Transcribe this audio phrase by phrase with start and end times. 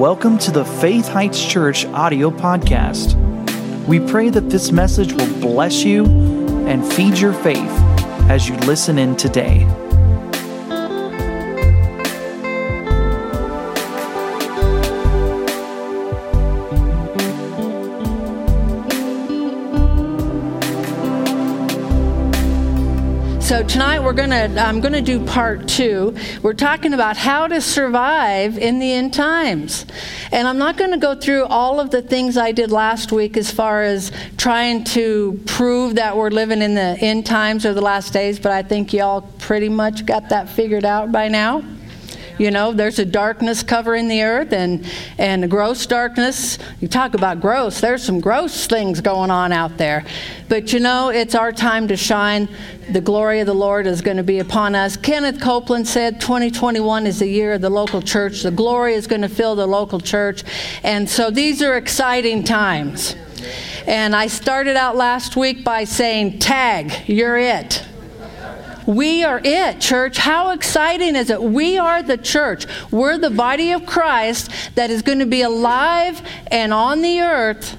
[0.00, 3.16] Welcome to the Faith Heights Church audio podcast.
[3.86, 6.06] We pray that this message will bless you
[6.66, 7.70] and feed your faith
[8.30, 9.66] as you listen in today.
[23.50, 26.14] So tonight we're gonna I'm gonna do part two.
[26.40, 29.86] We're talking about how to survive in the end times,
[30.30, 33.50] and I'm not to go through all of the things I did last week as
[33.50, 38.12] far as trying to prove that we're living in the end times or the last
[38.12, 38.38] days.
[38.38, 41.64] But I think y'all pretty much got that figured out by now.
[42.40, 46.58] You know, there's a darkness covering the earth and, and a gross darkness.
[46.80, 50.06] You talk about gross, there's some gross things going on out there.
[50.48, 52.48] But you know, it's our time to shine.
[52.92, 54.96] The glory of the Lord is going to be upon us.
[54.96, 58.42] Kenneth Copeland said 2021 is the year of the local church.
[58.42, 60.42] The glory is going to fill the local church.
[60.82, 63.16] And so these are exciting times.
[63.86, 67.84] And I started out last week by saying, Tag, you're it.
[68.90, 70.18] We are it, church.
[70.18, 71.40] How exciting is it?
[71.40, 72.66] We are the church.
[72.90, 77.76] We're the body of Christ that is going to be alive and on the earth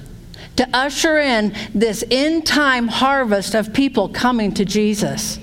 [0.55, 5.37] to usher in this end time harvest of people coming to Jesus.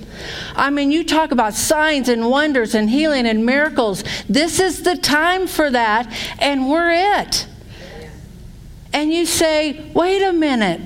[0.57, 4.05] I mean, you talk about signs and wonders and healing and miracles.
[4.27, 7.47] This is the time for that, and we're it.
[8.95, 10.81] And you say, wait a minute.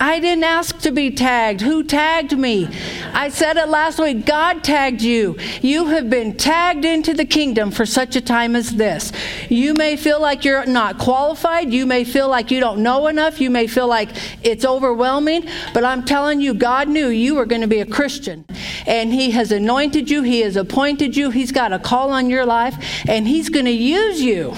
[0.00, 1.60] I didn't ask to be tagged.
[1.60, 2.68] Who tagged me?
[3.12, 4.24] I said it last week.
[4.24, 5.36] God tagged you.
[5.60, 9.12] You have been tagged into the kingdom for such a time as this.
[9.50, 11.70] You may feel like you're not qualified.
[11.70, 13.42] You may feel like you don't know enough.
[13.42, 14.08] You may feel like
[14.42, 15.46] it's overwhelming.
[15.74, 18.46] But I'm telling you, God knew you were going to be a Christian.
[18.86, 22.46] And He has anointed you, He has appointed you, He's got a call on your
[22.46, 22.74] life,
[23.06, 24.54] and He's going to use you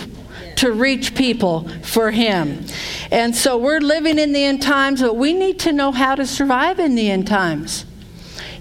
[0.56, 2.64] to reach people for Him.
[3.10, 6.26] And so we're living in the end times, but we need to know how to
[6.26, 7.84] survive in the end times.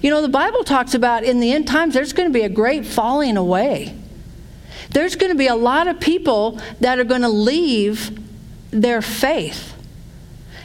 [0.01, 2.49] You know, the Bible talks about in the end times, there's going to be a
[2.49, 3.95] great falling away.
[4.89, 8.19] There's going to be a lot of people that are going to leave
[8.71, 9.73] their faith.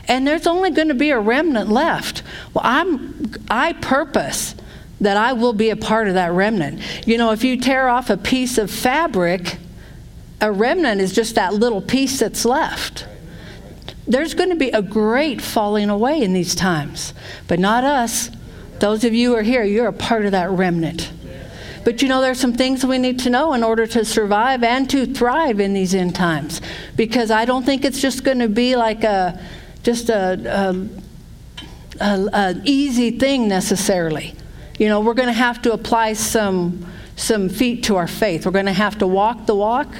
[0.08, 2.22] And there's only going to be a remnant left.
[2.54, 4.54] Well, I'm, I purpose
[5.00, 6.80] that I will be a part of that remnant.
[7.06, 9.58] You know, if you tear off a piece of fabric,
[10.40, 13.06] a remnant is just that little piece that's left.
[14.06, 17.14] There's going to be a great falling away in these times,
[17.48, 18.30] but not us.
[18.78, 21.12] Those of you who are here, you're a part of that remnant.
[21.84, 24.90] But you know, there's some things we need to know in order to survive and
[24.90, 26.60] to thrive in these end times.
[26.96, 29.40] Because I don't think it's just going to be like a
[29.82, 30.88] just a,
[32.00, 34.34] a, a, a easy thing necessarily.
[34.80, 38.44] You know, we're going to have to apply some some feet to our faith.
[38.44, 39.94] We're going to have to walk the walk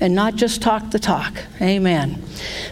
[0.00, 1.32] and not just talk the talk.
[1.60, 2.22] Amen.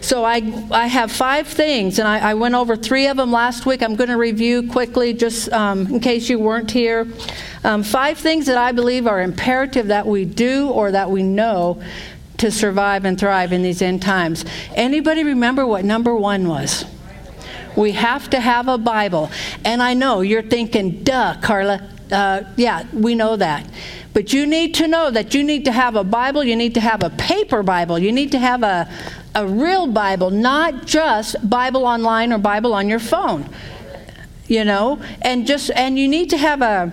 [0.00, 3.64] So I, I have five things, and I, I went over three of them last
[3.64, 3.82] week.
[3.82, 7.06] I'm going to review quickly, just um, in case you weren't here.
[7.64, 11.82] Um, five things that I believe are imperative that we do or that we know
[12.36, 14.44] to survive and thrive in these end times.
[14.74, 16.84] Anybody remember what number one was?
[17.76, 19.30] We have to have a Bible.
[19.64, 21.93] And I know you're thinking, duh, Carla.
[22.10, 23.68] Uh, yeah, we know that.
[24.12, 26.80] But you need to know that you need to have a Bible, you need to
[26.80, 28.88] have a paper Bible, you need to have a,
[29.34, 33.48] a real Bible, not just Bible online or Bible on your phone.
[34.46, 36.92] You know, and just and you need to have a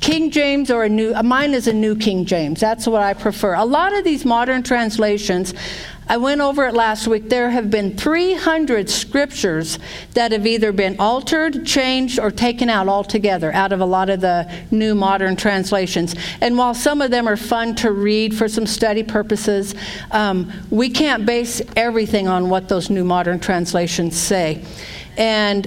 [0.00, 2.60] King James or a new mine is a new King James.
[2.60, 3.54] That's what I prefer.
[3.54, 5.52] A lot of these modern translations
[6.08, 7.28] I went over it last week.
[7.28, 9.78] There have been 300 scriptures
[10.14, 14.20] that have either been altered, changed, or taken out altogether out of a lot of
[14.20, 16.14] the new modern translations.
[16.40, 19.74] And while some of them are fun to read for some study purposes,
[20.12, 24.64] um, we can't base everything on what those new modern translations say.
[25.16, 25.66] And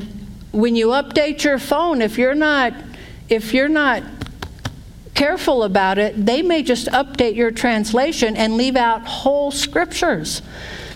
[0.52, 2.74] when you update your phone, if you're not
[3.30, 4.04] if you're not
[5.20, 10.42] careful about it, they may just update your translation and leave out whole scriptures.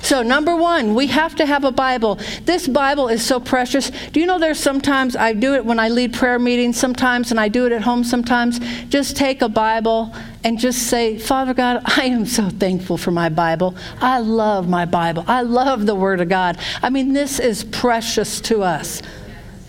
[0.02, 2.20] So, number one, we have to have a Bible.
[2.46, 3.92] This Bible is so precious.
[4.14, 7.40] Do you know there's sometimes I do it when I lead prayer meetings sometimes, and
[7.40, 8.60] I do it at home sometimes?
[8.88, 10.14] Just take a Bible
[10.46, 13.76] and just say, Father God, I am so thankful for my Bible.
[14.00, 15.26] I love my Bible.
[15.28, 16.58] I love the Word of God.
[16.82, 19.02] I mean, this is precious to us.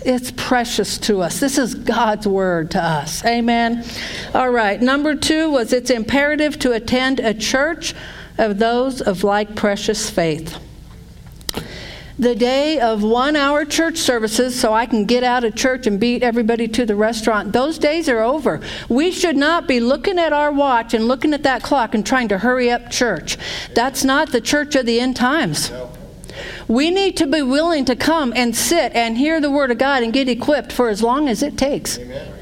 [0.04, 1.40] It's precious to us.
[1.40, 3.24] This is God's word to us.
[3.24, 3.84] Amen.
[4.34, 4.80] All right.
[4.80, 7.94] Number two was it's imperative to attend a church
[8.36, 10.58] of those of like precious faith.
[12.18, 15.98] the day of one hour church services so I can get out of church and
[15.98, 18.60] beat everybody to the restaurant, those days are over.
[18.88, 22.28] We should not be looking at our watch and looking at that clock and trying
[22.28, 23.36] to hurry up church.
[23.74, 25.72] That's not the church of the end times.
[26.68, 30.02] We need to be willing to come and sit and hear the Word of God
[30.02, 31.98] and get equipped for as long as it takes.
[31.98, 32.33] Amen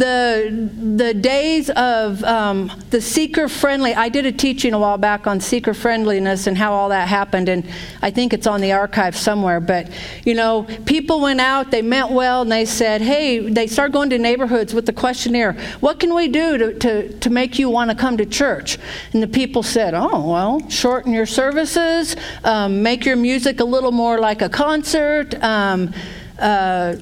[0.00, 3.94] the the days of um, the seeker friendly.
[3.94, 7.50] I did a teaching a while back on seeker friendliness and how all that happened,
[7.50, 7.68] and
[8.00, 9.60] I think it's on the archive somewhere.
[9.60, 9.90] But
[10.24, 14.08] you know, people went out, they meant well, and they said, "Hey," they started going
[14.10, 15.52] to neighborhoods with the questionnaire.
[15.80, 18.78] What can we do to to, to make you want to come to church?
[19.12, 23.92] And the people said, "Oh, well, shorten your services, um, make your music a little
[23.92, 25.92] more like a concert." Um,
[26.38, 26.96] uh,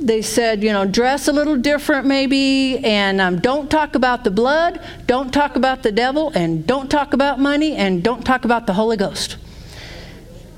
[0.00, 4.30] they said, you know, dress a little different maybe, and um, don't talk about the
[4.30, 8.66] blood, don't talk about the devil, and don't talk about money, and don't talk about
[8.66, 9.36] the Holy Ghost.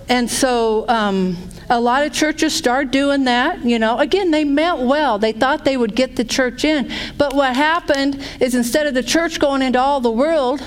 [0.08, 1.36] And so um,
[1.68, 3.64] a lot of churches start doing that.
[3.64, 5.18] You know, again, they meant well.
[5.18, 6.90] They thought they would get the church in.
[7.16, 10.62] But what happened is instead of the church going into all the world,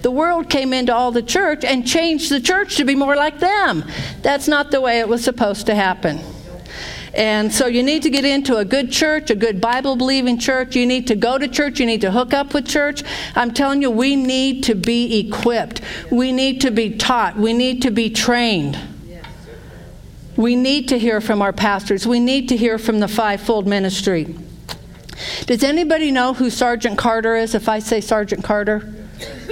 [0.00, 3.38] the world came into all the church and changed the church to be more like
[3.38, 3.84] them.
[4.22, 6.20] That's not the way it was supposed to happen.
[7.14, 10.74] And so you need to get into a good church, a good Bible believing church.
[10.74, 11.78] You need to go to church.
[11.78, 13.04] You need to hook up with church.
[13.36, 15.80] I'm telling you, we need to be equipped.
[16.10, 17.36] We need to be taught.
[17.36, 18.78] We need to be trained.
[20.36, 22.06] We need to hear from our pastors.
[22.06, 24.36] We need to hear from the fivefold ministry.
[25.46, 28.92] Does anybody know who Sergeant Carter is if I say Sergeant Carter?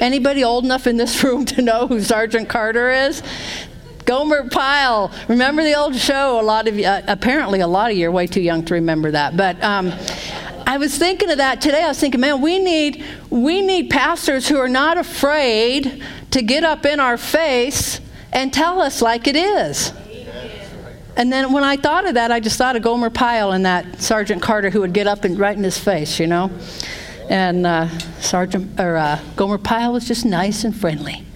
[0.01, 3.23] Anybody old enough in this room to know who Sergeant Carter is?
[4.05, 5.13] Gomer Pyle.
[5.29, 6.41] Remember the old show?
[6.41, 8.75] A lot of you, uh, apparently, a lot of you are way too young to
[8.75, 9.37] remember that.
[9.37, 9.93] But um,
[10.67, 11.85] I was thinking of that today.
[11.85, 16.65] I was thinking, man, we need we need pastors who are not afraid to get
[16.65, 18.01] up in our face
[18.33, 19.93] and tell us like it is.
[21.15, 24.01] And then when I thought of that, I just thought of Gomer Pyle and that
[24.01, 26.51] Sergeant Carter who would get up and right in his face, you know.
[27.29, 27.89] And uh,
[28.21, 31.27] Sergeant or uh, Gomer Pyle was just nice and friendly.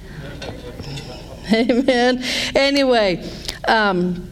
[1.53, 2.23] Amen.
[2.55, 3.29] Anyway,
[3.69, 4.31] um,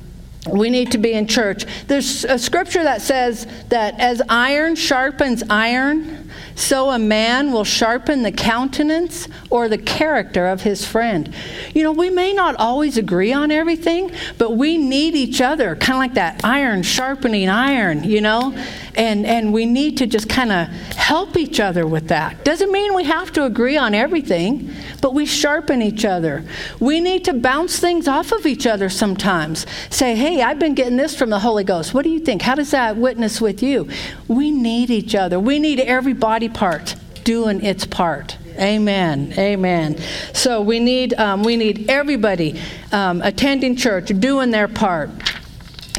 [0.51, 1.65] we need to be in church.
[1.87, 6.24] There's a scripture that says that as iron sharpens iron,
[6.55, 11.35] so a man will sharpen the countenance or the character of his friend.
[11.75, 15.95] You know, we may not always agree on everything, but we need each other, kind
[15.95, 18.57] of like that iron sharpening iron, you know?
[18.97, 22.45] And, and we need to just kind of help each other with that.
[22.45, 24.73] Doesn't mean we have to agree on everything,
[25.03, 26.45] but we sharpen each other.
[26.79, 29.67] We need to bounce things off of each other sometimes.
[29.91, 31.93] Say, hey, I've been getting this from the Holy Ghost.
[31.93, 32.43] What do you think?
[32.43, 33.89] How does that witness with you?
[34.29, 35.41] We need each other.
[35.41, 38.37] We need everybody body part doing its part.
[38.59, 39.33] Amen.
[39.39, 39.97] Amen.
[40.33, 42.61] So we need um, we need everybody
[42.93, 45.11] um, attending church doing their part.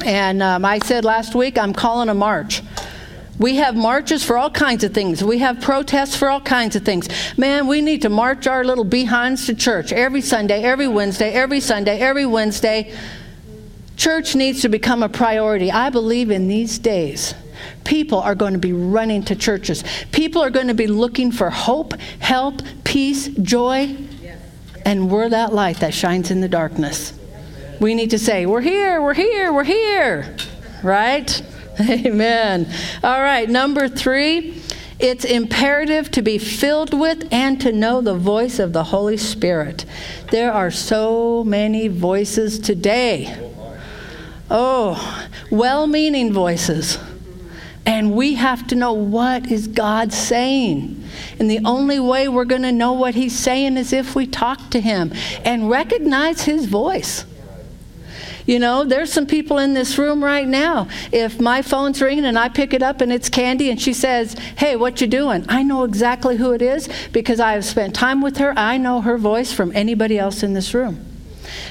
[0.05, 2.61] And um, I said last week I'm calling a march.
[3.37, 5.21] We have marches for all kinds of things.
[5.21, 7.09] We have protests for all kinds of things.
[7.37, 11.59] Man, we need to march our little behinds to church every Sunday, every Wednesday, every
[11.59, 12.93] Sunday, every Wednesday.
[13.97, 15.69] Church needs to become a priority.
[15.69, 17.33] I believe in these days
[17.83, 19.83] people are going to be running to churches.
[20.11, 23.95] People are going to be looking for hope, help, peace, joy.
[24.85, 27.13] And we're that light that shines in the darkness.
[27.79, 30.35] We need to say, We're here, we're here, we're here.
[30.83, 31.41] Right?
[31.81, 32.71] Amen.
[33.03, 34.61] All right, number three.
[34.97, 39.83] It's imperative to be filled with and to know the voice of the Holy Spirit.
[40.31, 43.51] There are so many voices today.
[44.49, 46.97] Oh, well meaning voices
[47.85, 51.03] and we have to know what is God saying.
[51.39, 54.71] And the only way we're going to know what he's saying is if we talk
[54.71, 55.13] to him
[55.43, 57.25] and recognize his voice.
[58.45, 60.87] You know, there's some people in this room right now.
[61.11, 64.35] If my phone's ringing and I pick it up and it's Candy and she says,
[64.57, 68.21] "Hey, what you doing?" I know exactly who it is because I have spent time
[68.21, 68.53] with her.
[68.55, 71.03] I know her voice from anybody else in this room.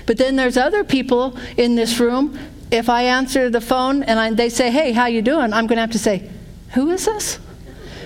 [0.06, 2.36] But then there's other people in this room
[2.74, 5.76] if I answer the phone and I, they say, "Hey, how you doing?" I'm going
[5.76, 6.28] to have to say,
[6.74, 7.38] "Who is this?"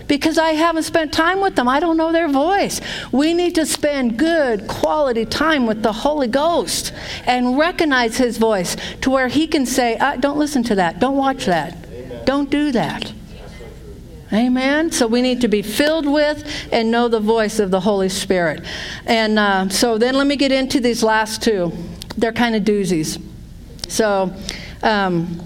[0.07, 1.69] Because I haven't spent time with them.
[1.69, 2.81] I don't know their voice.
[3.13, 6.95] We need to spend good quality time with the Holy Ghost
[7.27, 11.01] and recognize his voice to where he can say, uh, "Don't listen to that.
[11.01, 11.77] Don't watch that.
[11.93, 12.25] Amen.
[12.25, 13.13] Don't do that."
[14.31, 14.91] Amen.
[14.91, 18.63] So we need to be filled with and know the voice of the Holy Spirit.
[19.07, 21.73] And uh, so then let me get into these last two.
[22.19, 23.19] They're kind of doozies.
[23.88, 24.35] So
[24.83, 25.40] um,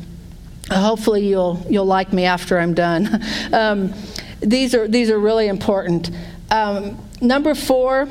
[0.70, 3.22] hopefully you'll you'll like me after I'm done.
[3.52, 3.92] Um,
[4.40, 6.10] these are these are really important.
[6.50, 8.08] Um, number four,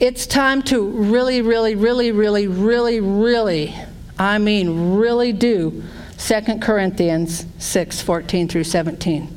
[0.00, 3.74] It's time to really, really, really, really, really, really,
[4.18, 5.82] I mean, really do
[6.16, 9.26] 2 Corinthians 6 14 through 17.
[9.26, 9.34] Do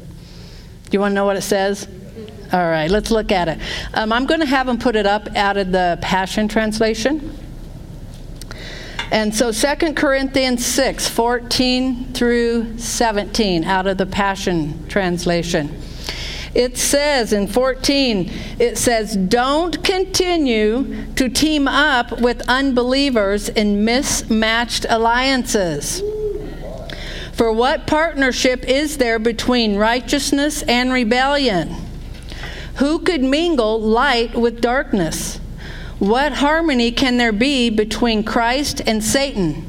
[0.91, 1.87] you want to know what it says?
[2.53, 3.59] All right, let's look at it.
[3.93, 7.37] Um, I'm going to have them put it up out of the Passion Translation.
[9.13, 15.79] And so 2 Corinthians 6 14 through 17 out of the Passion Translation.
[16.55, 24.87] It says in 14, it says, Don't continue to team up with unbelievers in mismatched
[24.89, 26.01] alliances.
[27.33, 31.75] For what partnership is there between righteousness and rebellion?
[32.77, 35.39] Who could mingle light with darkness?
[35.99, 39.65] What harmony can there be between Christ and Satan?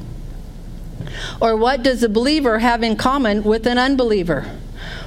[1.40, 4.50] Or what does a believer have in common with an unbeliever?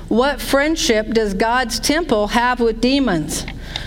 [0.08, 3.46] What friendship does God's temple have with demons?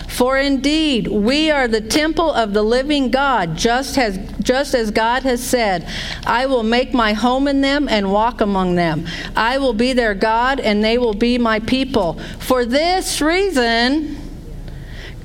[0.09, 5.23] For indeed, we are the temple of the living God, just as, just as God
[5.23, 5.89] has said,
[6.27, 9.07] I will make my home in them and walk among them.
[9.35, 12.19] I will be their God, and they will be my people.
[12.39, 14.20] For this reason,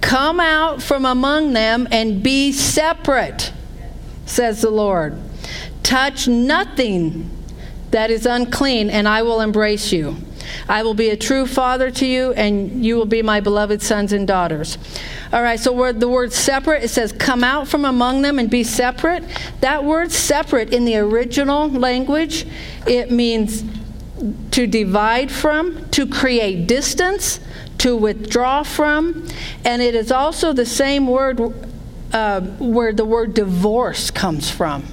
[0.05, 3.51] come out from among them and be separate,
[4.27, 5.17] says the Lord.
[5.81, 7.31] Touch nothing
[7.89, 10.15] that is unclean, and I will embrace you.
[10.69, 14.13] I will be a true father to you, and you will be my beloved sons
[14.13, 14.77] and daughters.
[15.33, 18.63] All right, so the word separate, it says, come out from among them and be
[18.63, 19.23] separate.
[19.61, 22.45] That word separate in the original language,
[22.85, 23.63] it means
[24.51, 27.39] to divide from, to create distance,
[27.79, 29.27] to withdraw from,
[29.63, 31.39] and it is also the same word
[32.13, 34.85] uh, where the word divorce comes from.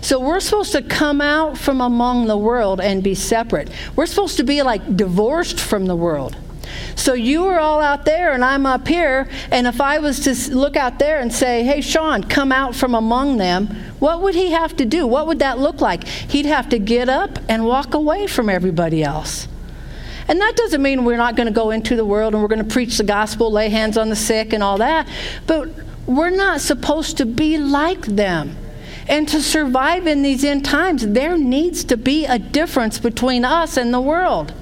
[0.00, 3.70] So we're supposed to come out from among the world and be separate.
[3.96, 6.36] We're supposed to be like divorced from the world.
[6.94, 10.56] So you are all out there and I'm up here, and if I was to
[10.56, 13.66] look out there and say, hey, Sean, come out from among them,
[13.98, 15.06] what would he have to do?
[15.06, 16.04] What would that look like?
[16.04, 19.48] He'd have to get up and walk away from everybody else.
[20.28, 22.64] And that doesn't mean we're not going to go into the world and we're going
[22.64, 25.08] to preach the gospel, lay hands on the sick, and all that.
[25.46, 25.70] But
[26.06, 28.56] we're not supposed to be like them.
[29.08, 33.76] And to survive in these end times, there needs to be a difference between us
[33.76, 34.52] and the world.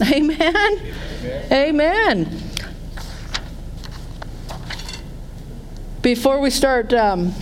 [0.00, 0.54] Amen.
[0.54, 1.52] Amen.
[1.52, 2.42] Amen.
[6.02, 7.34] Before we start um,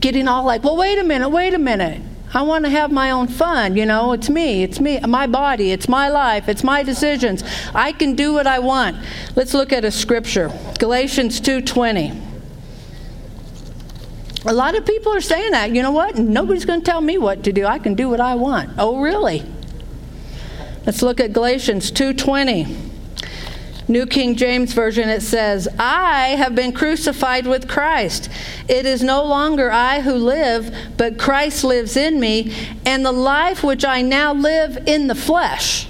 [0.00, 2.02] getting all like, well, wait a minute, wait a minute.
[2.34, 4.12] I want to have my own fun, you know.
[4.12, 7.44] It's me, it's me, my body, it's my life, it's my decisions.
[7.72, 8.96] I can do what I want.
[9.36, 10.50] Let's look at a scripture.
[10.80, 12.22] Galatians 2:20.
[14.46, 15.70] A lot of people are saying that.
[15.70, 16.18] You know what?
[16.18, 17.64] Nobody's going to tell me what to do.
[17.64, 18.70] I can do what I want.
[18.78, 19.42] Oh, really?
[20.84, 22.93] Let's look at Galatians 2:20.
[23.86, 28.28] New King James Version it says, "I have been crucified with Christ.
[28.68, 32.52] It is no longer I who live, but Christ lives in me,
[32.86, 35.86] and the life which I now live in the flesh."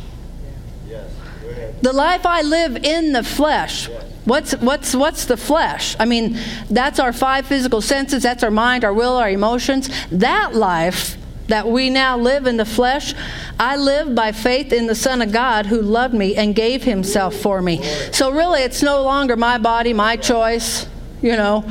[1.82, 3.90] The life I live in the flesh.
[4.24, 5.94] What's, what's, what's the flesh?
[6.00, 6.38] I mean,
[6.70, 9.90] that's our five physical senses, that's our mind, our will, our emotions.
[10.10, 13.14] That life that we now live in the flesh,
[13.58, 17.34] I live by faith in the Son of God who loved me and gave himself
[17.34, 17.82] for me.
[18.12, 20.86] So, really, it's no longer my body, my choice.
[21.22, 21.64] You know,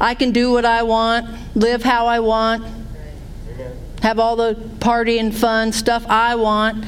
[0.00, 2.64] I can do what I want, live how I want,
[4.02, 6.84] have all the party and fun stuff I want.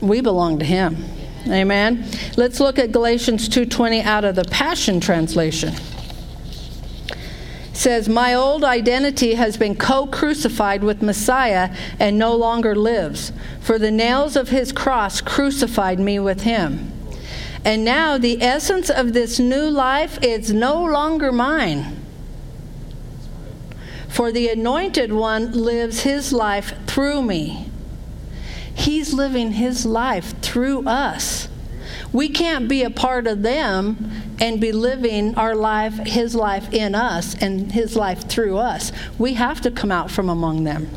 [0.00, 1.04] We belong to him.
[1.48, 2.06] Amen.
[2.36, 5.74] Let's look at Galatians 2:20 out of the Passion translation.
[7.80, 13.90] Says, "My old identity has been co-crucified with Messiah and no longer lives, for the
[13.90, 16.92] nails of his cross crucified me with him.
[17.64, 21.96] And now the essence of this new life is no longer mine."
[24.08, 27.70] For the anointed one lives his life through me.
[28.74, 31.48] He's living His life through us.
[32.12, 36.94] We can't be a part of them and be living our life, His life in
[36.94, 38.90] us and His life through us.
[39.18, 40.88] We have to come out from among them.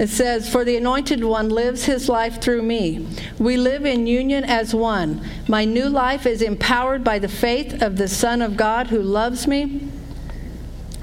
[0.00, 3.06] It says, For the anointed one lives his life through me.
[3.38, 5.20] We live in union as one.
[5.46, 9.46] My new life is empowered by the faith of the Son of God who loves
[9.46, 9.90] me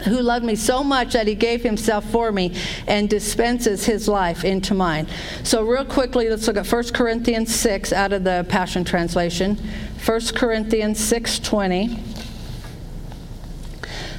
[0.05, 2.53] who loved me so much that he gave himself for me
[2.87, 5.07] and dispenses his life into mine.
[5.43, 9.57] So, real quickly, let's look at 1 Corinthians 6 out of the Passion Translation.
[10.05, 11.99] 1 Corinthians 6:20.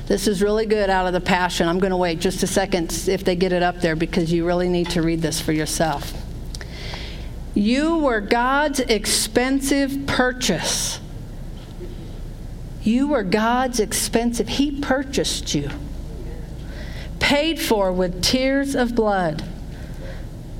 [0.06, 1.68] This is really good out of the Passion.
[1.68, 4.46] I'm going to wait just a second if they get it up there because you
[4.46, 6.14] really need to read this for yourself.
[7.54, 11.00] You were God's expensive purchase.
[12.88, 14.48] You were God's expensive.
[14.48, 15.68] He purchased you.
[17.20, 19.44] Paid for with tears of blood.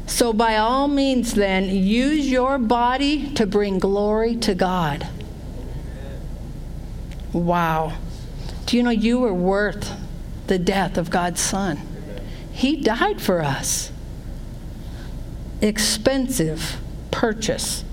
[0.07, 5.09] So, by all means, then, use your body to bring glory to God.
[7.33, 7.95] Wow.
[8.67, 9.91] Do you know you were worth
[10.49, 11.81] the death of God's Son?
[12.53, 13.91] He died for us.
[15.63, 16.77] Expensive
[17.11, 17.85] purchase.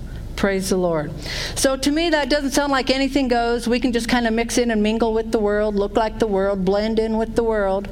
[0.45, 1.11] Praise the Lord.
[1.55, 3.67] So to me, that doesn't sound like anything goes.
[3.67, 6.27] We can just kind of mix in and mingle with the world, look like the
[6.27, 7.89] world, blend in with the world.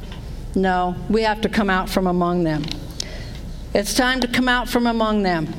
[0.54, 2.64] No, we have to come out from among them.
[3.74, 5.52] It's time to come out from among them.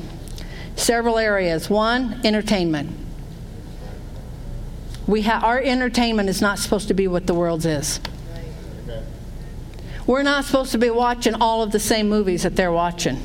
[0.77, 1.69] Several areas.
[1.69, 2.97] One, entertainment.
[5.05, 7.99] We ha- our entertainment is not supposed to be what the world's is.
[10.07, 13.19] We're not supposed to be watching all of the same movies that they're watching.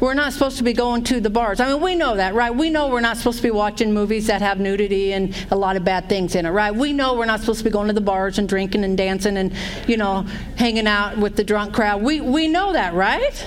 [0.00, 1.60] We're not supposed to be going to the bars.
[1.60, 2.54] I mean, we know that, right?
[2.54, 5.76] We know we're not supposed to be watching movies that have nudity and a lot
[5.76, 6.74] of bad things in it, right?
[6.74, 9.36] We know we're not supposed to be going to the bars and drinking and dancing
[9.36, 9.52] and,
[9.86, 10.22] you know,
[10.56, 12.02] hanging out with the drunk crowd.
[12.02, 13.46] We, we know that, right?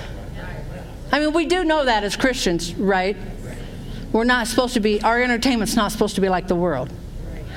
[1.10, 3.16] I mean, we do know that as Christians, right?
[4.12, 6.90] We're not supposed to be, our entertainment's not supposed to be like the world.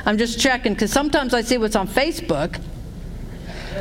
[0.05, 2.61] I'm just checking because sometimes I see what's on Facebook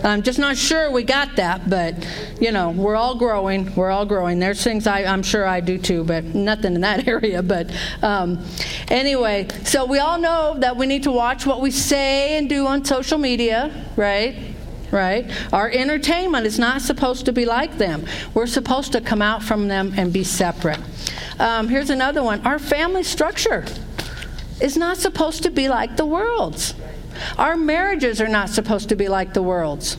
[0.03, 1.95] I'm just not sure we got that, but
[2.41, 3.75] you know, we're all growing.
[3.75, 4.39] We're all growing.
[4.39, 7.43] There's things I, am sure I do too, but nothing in that area.
[7.43, 7.71] But
[8.03, 8.45] um,
[8.89, 12.67] anyway, so we all know that we need to watch what we say and do
[12.67, 14.55] on social media, right?
[14.91, 15.31] Right?
[15.53, 18.07] Our entertainment is not supposed to be like them.
[18.33, 20.81] We're supposed to come out from them and be separate.
[21.39, 23.65] Um, here's another one our family structure
[24.61, 26.75] is not supposed to be like the world's.
[27.39, 29.97] Our marriages are not supposed to be like the world's.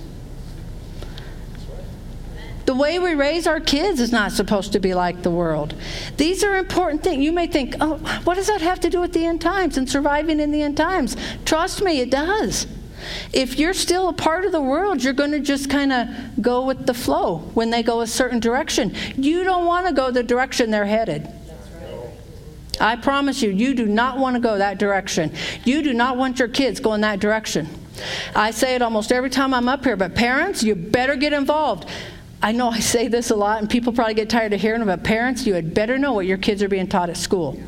[2.65, 5.75] The way we raise our kids is not supposed to be like the world.
[6.17, 7.23] These are important things.
[7.23, 9.87] You may think, oh, what does that have to do with the end times and
[9.87, 11.15] surviving in the end times?
[11.45, 12.65] Trust me, it does.
[13.31, 16.07] If you're still a part of the world, you're going to just kind of
[16.41, 18.95] go with the flow when they go a certain direction.
[19.15, 21.27] You don't want to go the direction they're headed.
[22.79, 25.31] I promise you, you do not want to go that direction.
[25.63, 27.67] You do not want your kids going that direction.
[28.35, 31.89] I say it almost every time I'm up here, but parents, you better get involved.
[32.41, 34.85] I know I say this a lot, and people probably get tired of hearing it,
[34.85, 37.59] but parents, you had better know what your kids are being taught at school.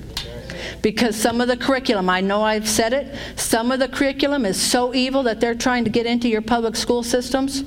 [0.81, 4.61] Because some of the curriculum, I know I've said it, some of the curriculum is
[4.61, 7.63] so evil that they're trying to get into your public school systems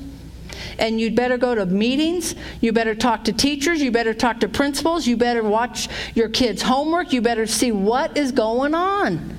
[0.80, 2.34] and you'd better go to meetings.
[2.60, 3.80] You better talk to teachers.
[3.80, 5.06] You better talk to principals.
[5.06, 7.12] You better watch your kids' homework.
[7.12, 9.36] You better see what is going on.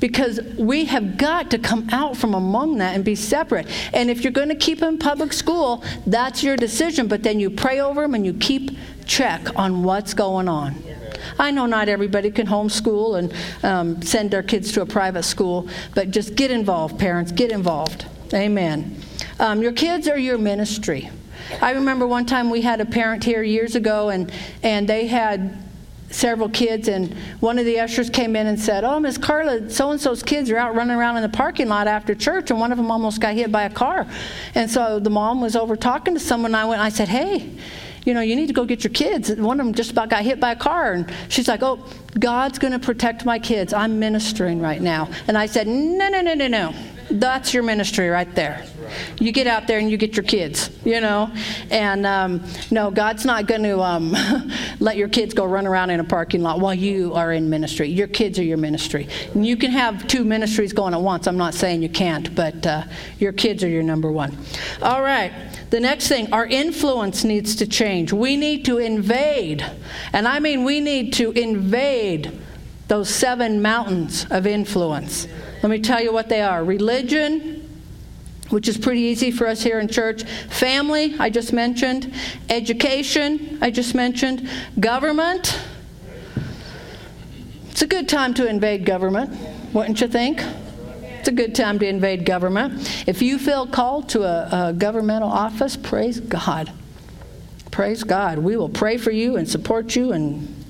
[0.00, 3.68] Because we have got to come out from among that and be separate.
[3.92, 7.06] And if you're going to keep them in public school, that's your decision.
[7.06, 10.82] But then you pray over them and you keep check on what's going on.
[11.38, 13.32] I know not everybody can homeschool and
[13.64, 17.30] um, send their kids to a private school, but just get involved, parents.
[17.30, 18.06] Get involved.
[18.34, 19.01] Amen.
[19.42, 21.10] Um, your kids are your ministry.
[21.60, 24.30] I remember one time we had a parent here years ago, and,
[24.62, 25.58] and they had
[26.10, 29.90] several kids, and one of the ushers came in and said, Oh, Miss Carla, so
[29.90, 32.70] and so's kids are out running around in the parking lot after church, and one
[32.70, 34.06] of them almost got hit by a car.
[34.54, 37.52] And so the mom was over talking to someone, and I went, I said, Hey,
[38.04, 39.32] you know, you need to go get your kids.
[39.32, 40.92] One of them just about got hit by a car.
[40.92, 41.84] And she's like, Oh,
[42.16, 43.72] God's going to protect my kids.
[43.72, 45.08] I'm ministering right now.
[45.26, 46.74] And I said, No, no, no, no, no.
[47.10, 48.64] That's your ministry right there.
[49.18, 51.30] You get out there and you get your kids, you know.
[51.70, 54.14] And um, no, God's not going to um,
[54.80, 57.88] let your kids go run around in a parking lot while you are in ministry.
[57.88, 59.08] Your kids are your ministry.
[59.34, 61.26] And you can have two ministries going at once.
[61.26, 62.84] I'm not saying you can't, but uh,
[63.18, 64.36] your kids are your number one.
[64.82, 65.32] All right.
[65.70, 68.12] The next thing, our influence needs to change.
[68.12, 69.64] We need to invade.
[70.12, 72.38] And I mean, we need to invade
[72.88, 75.26] those seven mountains of influence.
[75.62, 77.68] Let me tell you what they are religion,
[78.50, 82.12] which is pretty easy for us here in church, family, I just mentioned,
[82.50, 84.48] education, I just mentioned,
[84.80, 85.60] government.
[87.70, 89.30] It's a good time to invade government,
[89.72, 90.42] wouldn't you think?
[91.20, 93.06] It's a good time to invade government.
[93.06, 96.72] If you feel called to a, a governmental office, praise God.
[97.70, 98.38] Praise God.
[98.38, 100.10] We will pray for you and support you.
[100.10, 100.64] And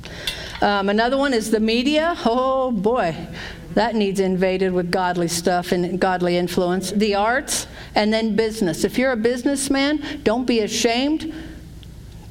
[0.61, 2.15] um, another one is the media.
[2.27, 3.17] Oh boy,
[3.75, 6.91] that needs invaded with godly stuff and godly influence.
[6.91, 8.85] The arts, and then business.
[8.85, 11.33] If you're a businessman, don't be ashamed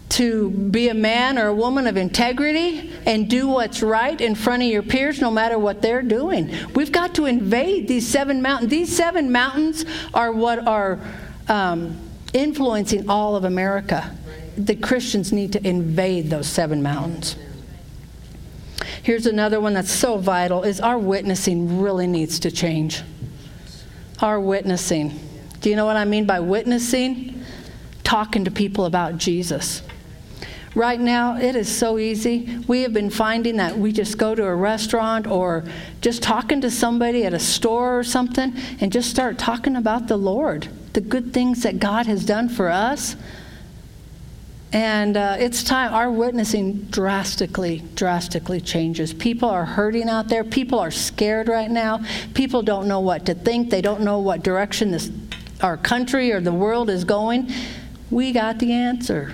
[0.10, 4.62] to be a man or a woman of integrity and do what's right in front
[4.62, 6.54] of your peers no matter what they're doing.
[6.76, 8.70] We've got to invade these seven mountains.
[8.70, 11.00] These seven mountains are what are
[11.48, 11.98] um,
[12.34, 14.14] influencing all of America.
[14.58, 17.38] The Christians need to invade those seven mountains.
[19.04, 23.02] Here's another one that's so vital is our witnessing really needs to change.
[24.20, 25.20] Our witnessing.
[25.62, 27.44] Do you know what I mean by witnessing?
[28.04, 29.84] Talking to people about Jesus.
[30.74, 32.58] Right now, it is so easy.
[32.66, 35.66] We have been finding that we just go to a restaurant or
[36.00, 40.16] just talking to somebody at a store or something and just start talking about the
[40.16, 43.18] Lord, the good things that God has done for us.
[44.74, 49.14] And uh, it's time, our witnessing drastically, drastically changes.
[49.14, 50.46] People are hurting out there.
[50.46, 52.02] People are scared right now.
[52.34, 53.70] People don't know what to think.
[53.70, 55.12] They don't know what direction this,
[55.60, 57.52] our country or the world is going.
[58.10, 59.34] We got the answer.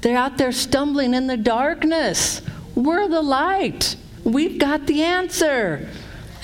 [0.00, 2.42] They're out there stumbling in the darkness.
[2.74, 3.94] We're the light.
[4.24, 5.88] We've got the answer.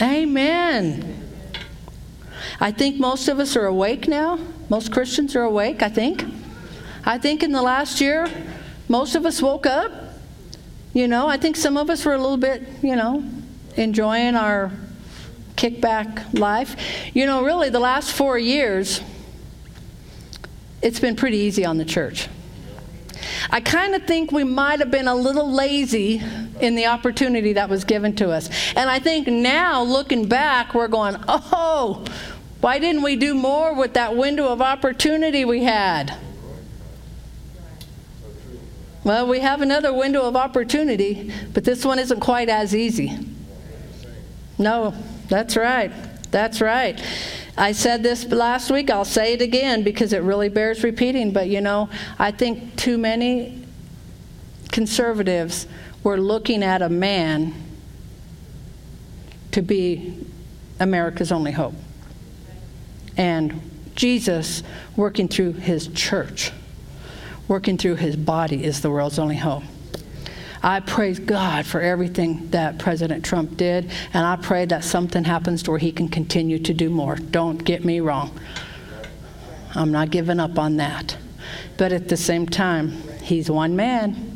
[0.01, 1.17] Amen.
[2.61, 4.39] I think most of us are awake now.
[4.69, 6.25] Most Christians are awake, I think.
[7.09, 8.29] I think in the last year,
[8.87, 9.91] most of us woke up.
[10.93, 13.25] You know, I think some of us were a little bit, you know,
[13.77, 14.71] enjoying our
[15.57, 16.77] kickback life.
[17.15, 19.01] You know, really, the last four years,
[20.83, 22.29] it's been pretty easy on the church.
[23.49, 26.23] I kind of think we might have been a little lazy
[26.61, 28.51] in the opportunity that was given to us.
[28.77, 32.05] And I think now, looking back, we're going, oh,
[32.61, 36.15] why didn't we do more with that window of opportunity we had?
[39.09, 43.19] Well, we have another window of opportunity, but this one isn't quite as easy.
[44.59, 44.93] No,
[45.31, 45.91] that's right.
[46.31, 47.03] That's right.
[47.57, 51.33] I said this last week, I'll say it again because it really bears repeating.
[51.33, 53.65] But you know, I think too many
[54.73, 55.67] conservatives
[56.03, 57.55] were looking at a man
[59.53, 60.23] to be
[60.81, 61.73] America's only hope.
[63.17, 63.63] And
[63.95, 64.63] Jesus
[64.97, 66.53] working through his church,
[67.49, 69.65] working through his body, is the world's only hope.
[70.63, 75.63] I praise God for everything that President Trump did, and I pray that something happens
[75.65, 77.17] to where he can continue to do more.
[77.17, 78.39] Don't get me wrong.
[79.75, 81.17] I'm not giving up on that.
[81.77, 82.91] But at the same time,
[83.23, 84.35] he's one man.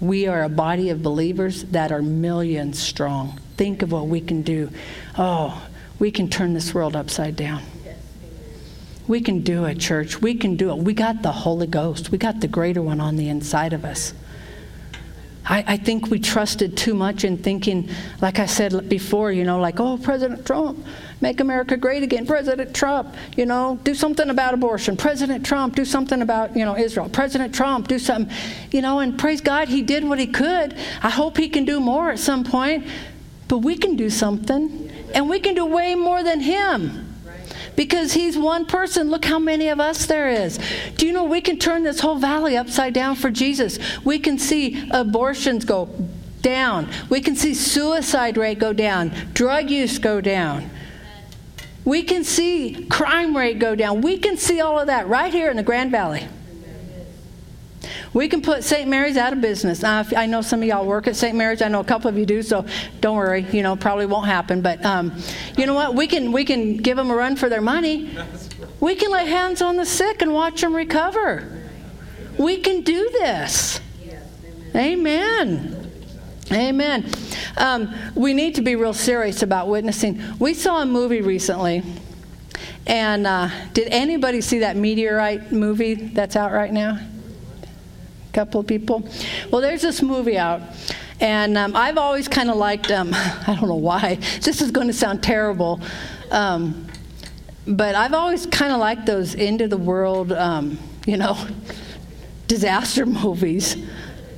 [0.00, 3.40] We are a body of believers that are millions strong.
[3.56, 4.70] Think of what we can do.
[5.18, 5.66] Oh,
[5.98, 7.62] we can turn this world upside down.
[9.08, 10.20] We can do it, church.
[10.20, 10.78] We can do it.
[10.78, 14.12] We got the Holy Ghost, we got the greater one on the inside of us.
[15.48, 17.88] I, I, think we trusted too much in thinking,
[18.20, 20.84] like I said before, you know, like, oh, President Trump,
[21.20, 22.26] make America great again.
[22.26, 24.96] President Trump, you know, do something about abortion.
[24.96, 27.08] President Trump, do something about, you know, Israel.
[27.08, 28.34] President Trump, do something,
[28.72, 30.76] you know, and praise God, he did what he could.
[31.00, 32.84] I hope he can do more at some point,
[33.46, 37.05] but we can do something, and we can do way more than him
[37.76, 39.10] because he's one person.
[39.10, 40.58] Look how many of us there is.
[40.96, 43.78] Do you know we can turn this whole valley upside down for Jesus?
[44.04, 45.88] We can see abortions go
[46.42, 46.88] down.
[47.08, 50.70] We can see suicide rate go down, drug use go down.
[51.84, 54.00] We can see crime rate go down.
[54.00, 56.26] We can see all of that right here in the Grand Valley.
[58.12, 58.88] We can put St.
[58.88, 59.82] Mary's out of business.
[59.84, 61.36] Uh, I know some of y'all work at St.
[61.36, 61.62] Mary's.
[61.62, 62.64] I know a couple of you do, so
[63.00, 63.46] don't worry.
[63.52, 64.62] You know, probably won't happen.
[64.62, 65.12] But um,
[65.56, 65.94] you know what?
[65.94, 68.16] We can we can give them a run for their money.
[68.80, 71.62] We can lay hands on the sick and watch them recover.
[72.38, 73.80] We can do this.
[74.74, 75.90] Amen.
[76.52, 77.10] Amen.
[77.56, 80.22] Um, we need to be real serious about witnessing.
[80.38, 81.82] We saw a movie recently,
[82.86, 86.98] and uh, did anybody see that meteorite movie that's out right now?
[88.36, 89.02] Couple of people.
[89.50, 90.60] Well, there's this movie out.
[91.20, 94.88] And um, I've always kind of liked, um, I don't know why, this is going
[94.88, 95.80] to sound terrible,
[96.30, 96.86] um,
[97.66, 101.34] but I've always kind of liked those end of the world, um, you know,
[102.46, 103.76] disaster movies.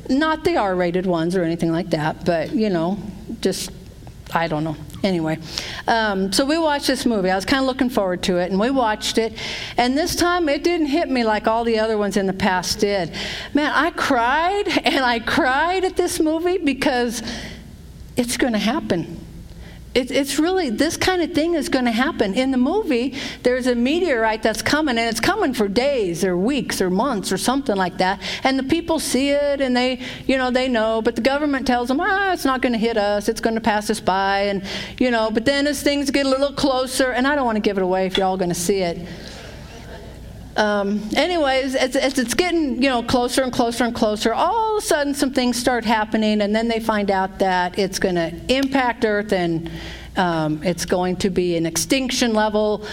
[0.09, 2.99] Not the R rated ones or anything like that, but, you know,
[3.41, 3.73] just,
[4.33, 4.77] I don't know.
[5.05, 5.39] Anyway,
[5.87, 7.31] um, so we watched this movie.
[7.31, 9.33] I was kind of looking forward to it, and we watched it.
[9.77, 12.81] And this time it didn't hit me like all the other ones in the past
[12.81, 13.15] did.
[13.55, 17.23] Man, I cried and I cried at this movie because
[18.17, 19.28] it's going to happen.
[19.95, 22.35] It, it's really, this kind of thing is going to happen.
[22.35, 26.81] In the movie, there's a meteorite that's coming, and it's coming for days or weeks
[26.81, 28.21] or months or something like that.
[28.45, 31.89] And the people see it and they, you know, they know, but the government tells
[31.89, 34.43] them, ah, it's not going to hit us, it's going to pass us by.
[34.43, 34.63] And,
[34.99, 37.61] you know, but then as things get a little closer, and I don't want to
[37.61, 38.99] give it away if you're all going to see it.
[40.59, 44.83] Um, anyways, as, as, it's getting you know closer and closer and closer, all of
[44.83, 48.35] a sudden some things start happening, and then they find out that it's going to
[48.53, 49.71] impact Earth and
[50.17, 52.85] um, it's going to be an extinction level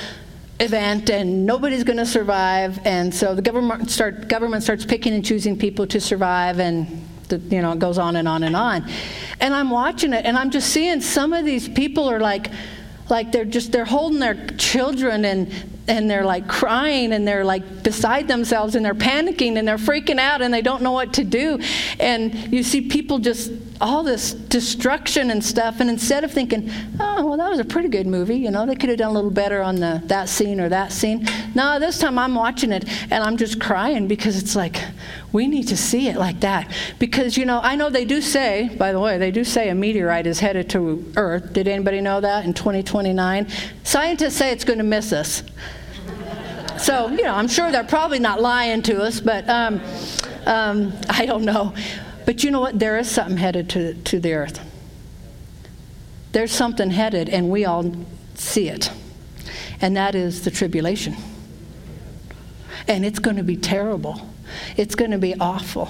[0.60, 2.80] event and nobody's going to survive.
[2.86, 7.38] And so the government start government starts picking and choosing people to survive and the,
[7.38, 8.88] you know it goes on and on and on.
[9.40, 12.52] And i'm watching it and i'm just seeing some of these people are like
[13.10, 15.52] like they're just they're holding their children and
[15.88, 20.20] and they're like crying and they're like beside themselves and they're panicking and they're freaking
[20.20, 21.60] out and they don't know what to do.
[22.00, 27.26] And you see people just all this destruction and stuff and instead of thinking oh
[27.26, 29.32] well that was a pretty good movie you know they could have done a little
[29.32, 31.28] better on the that scene or that scene.
[31.54, 34.82] No this time i'm watching it and i'm just crying because it's like
[35.32, 36.72] we need to see it like that.
[37.00, 39.76] Because you know i know they do say by the way they do say a
[39.76, 41.54] meteorite is headed to earth.
[41.54, 43.48] Did anybody know that in 2029
[43.84, 45.44] scientists say it's going to miss us.
[46.78, 49.82] So, you know, I'm sure they're probably not lying to us, but um,
[50.46, 51.74] um, I don't know.
[52.26, 52.80] But you know what?
[52.80, 54.60] There is something headed to, to the earth.
[56.32, 57.96] There's something headed, and we all
[58.34, 58.92] see it.
[59.80, 61.16] And that is the tribulation.
[62.88, 64.22] And it's going to be terrible,
[64.78, 65.90] it's going to be awful.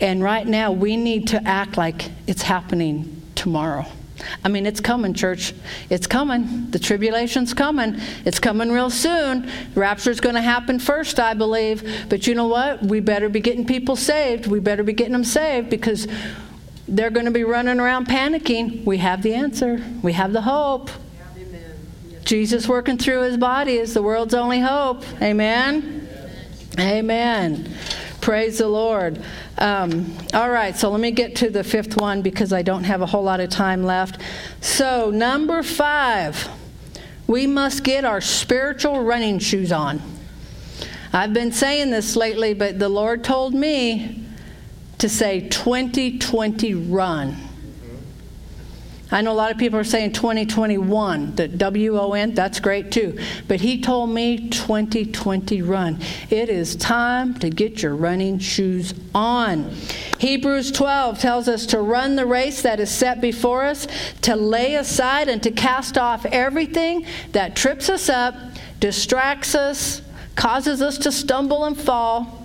[0.00, 3.86] And right now, we need to act like it's happening tomorrow.
[4.44, 5.54] I mean, it's coming, church.
[5.88, 6.70] It's coming.
[6.70, 7.96] The tribulation's coming.
[8.24, 9.50] It's coming real soon.
[9.74, 12.06] Rapture's going to happen first, I believe.
[12.08, 12.82] But you know what?
[12.82, 14.46] We better be getting people saved.
[14.46, 16.06] We better be getting them saved because
[16.88, 18.84] they're going to be running around panicking.
[18.84, 20.90] We have the answer, we have the hope.
[22.24, 25.02] Jesus working through his body is the world's only hope.
[25.20, 26.08] Amen.
[26.78, 27.74] Amen.
[28.20, 29.22] Praise the Lord.
[29.56, 33.00] Um, all right, so let me get to the fifth one because I don't have
[33.00, 34.20] a whole lot of time left.
[34.60, 36.48] So, number five,
[37.26, 40.02] we must get our spiritual running shoes on.
[41.12, 44.22] I've been saying this lately, but the Lord told me
[44.98, 47.36] to say 2020 run.
[49.12, 52.92] I know a lot of people are saying 2021, the W O N, that's great
[52.92, 53.18] too.
[53.48, 55.98] But he told me 2020 run.
[56.30, 59.74] It is time to get your running shoes on.
[60.18, 63.88] Hebrews 12 tells us to run the race that is set before us,
[64.22, 68.34] to lay aside and to cast off everything that trips us up,
[68.78, 70.02] distracts us,
[70.36, 72.39] causes us to stumble and fall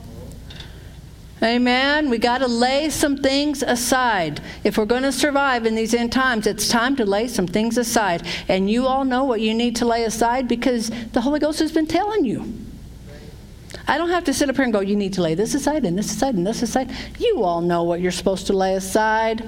[1.44, 2.10] Amen.
[2.10, 4.42] We got to lay some things aside.
[4.64, 7.78] If we're going to survive in these end times, it's time to lay some things
[7.78, 8.26] aside.
[8.48, 11.72] And you all know what you need to lay aside because the Holy Ghost has
[11.72, 12.54] been telling you.
[13.88, 15.86] I don't have to sit up here and go, you need to lay this aside
[15.86, 16.92] and this aside and this aside.
[17.20, 19.44] You all know what you're supposed to lay aside.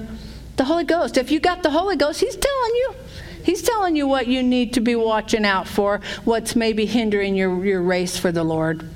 [0.56, 1.16] The Holy Ghost.
[1.16, 2.94] If you got the Holy Ghost, He's telling you.
[3.44, 7.64] He's telling you what you need to be watching out for, what's maybe hindering your,
[7.64, 8.88] your race for the Lord.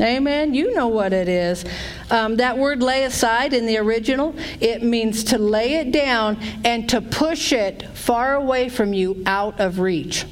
[0.00, 0.54] Amen.
[0.54, 1.64] You know what it is.
[2.10, 6.88] Um, that word lay aside in the original, it means to lay it down and
[6.88, 10.24] to push it far away from you out of reach.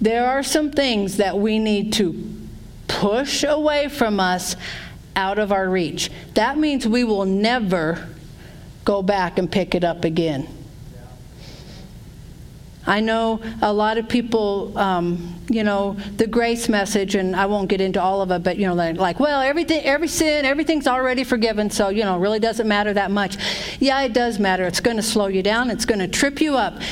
[0.00, 2.32] There are some things that we need to
[2.86, 4.56] push away from us
[5.16, 6.10] out of our reach.
[6.34, 8.08] That means we will never
[8.84, 10.48] go back and pick it up again.
[12.90, 17.68] I know a lot of people, um, you know, the grace message, and I won't
[17.68, 21.22] get into all of it, but you know, like, well, everything, every sin, everything's already
[21.22, 23.36] forgiven, so you know, really doesn't matter that much.
[23.78, 24.64] Yeah, it does matter.
[24.64, 25.70] It's going to slow you down.
[25.70, 26.82] It's going to trip you up.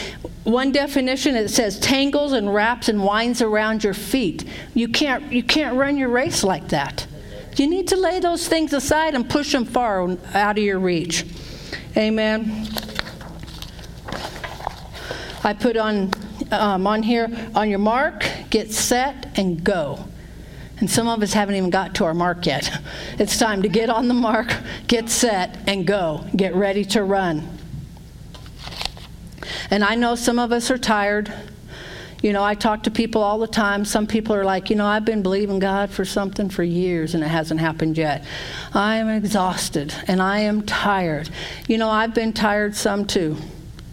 [0.44, 4.44] One definition it says tangles and wraps and winds around your feet.
[4.74, 7.08] You can't, you can't run your race like that.
[7.56, 11.26] You need to lay those things aside and push them far out of your reach.
[11.96, 12.68] Amen.
[15.44, 16.10] I put on,
[16.50, 20.04] um, on here, on your mark, get set, and go.
[20.80, 22.70] And some of us haven't even got to our mark yet.
[23.18, 24.54] It's time to get on the mark,
[24.86, 26.24] get set, and go.
[26.36, 27.58] Get ready to run.
[29.70, 31.32] And I know some of us are tired.
[32.22, 33.84] You know, I talk to people all the time.
[33.84, 37.22] Some people are like, you know, I've been believing God for something for years and
[37.22, 38.24] it hasn't happened yet.
[38.72, 41.28] I am exhausted and I am tired.
[41.68, 43.36] You know, I've been tired some too.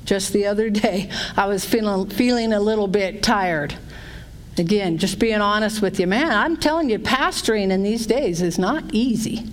[0.05, 3.75] Just the other day, I was feeling, feeling a little bit tired.
[4.57, 8.57] Again, just being honest with you, man, I'm telling you, pastoring in these days is
[8.57, 9.43] not easy.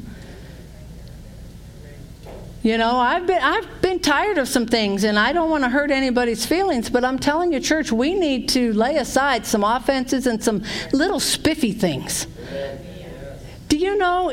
[2.62, 5.70] You know, I've been I've been tired of some things and I don't want to
[5.70, 10.28] hurt anybody's feelings, but I'm telling you church, we need to lay aside some offenses
[10.28, 10.62] and some
[10.92, 12.28] little spiffy things.
[13.66, 14.30] Do you know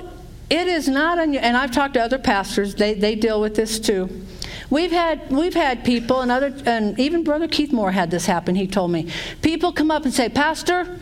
[0.52, 3.80] it is not unusual and I've talked to other pastors, they they deal with this
[3.80, 4.28] too.
[4.70, 8.56] We've had we've had people and other and even Brother Keith Moore had this happen.
[8.56, 11.00] He told me people come up and say, Pastor,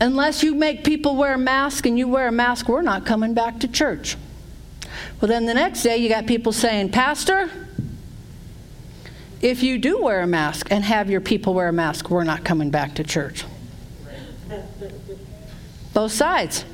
[0.00, 3.34] unless you make people wear a mask and you wear a mask, we're not coming
[3.34, 4.16] back to church.
[5.20, 7.50] Well, then the next day you got people saying, Pastor,
[9.42, 12.44] if you do wear a mask and have your people wear a mask, we're not
[12.44, 13.44] coming back to church.
[15.92, 16.64] Both sides.